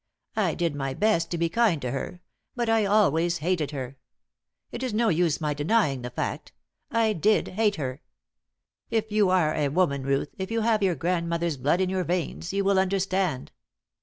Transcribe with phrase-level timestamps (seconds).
[0.35, 2.21] I did my best to be kind to her;
[2.55, 3.97] but I always hated her.
[4.71, 6.53] It is no use my denying the fact
[6.89, 8.01] I did hate her!
[8.89, 12.51] If you are a woman, Ruth, if you have your grandmother's blood in your veins,
[12.51, 13.51] you will understand."